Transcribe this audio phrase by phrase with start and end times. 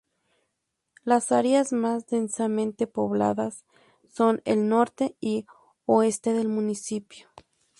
[1.03, 3.65] Las áreas más densamente pobladas
[4.09, 5.45] son el norte y
[5.85, 7.27] oeste del municipio.